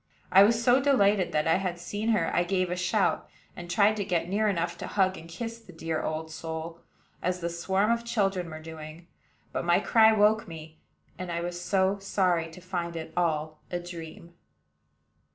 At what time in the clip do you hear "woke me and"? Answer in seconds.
10.11-11.31